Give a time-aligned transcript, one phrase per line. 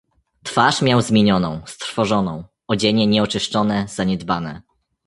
[0.43, 4.61] "Twarz miał zmienioną, strwożoną, odzienie nieoczyszczone, zaniedbane."